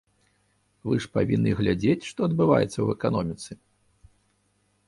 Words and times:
Вы 0.89 0.93
ж 1.05 1.11
павінны 1.17 1.51
глядзець, 1.59 2.07
што 2.13 2.19
адбываецца 2.31 2.73
ў 2.81 2.87
эканоміцы. 2.99 3.51